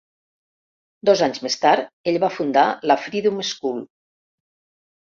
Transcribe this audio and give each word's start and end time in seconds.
Dos 1.09 1.21
anys 1.27 1.43
més 1.47 1.59
tard 1.65 1.93
ell 2.13 2.19
va 2.27 2.33
fundar 2.39 2.65
la 2.93 2.99
Freedom 3.05 3.41
School. 3.53 3.89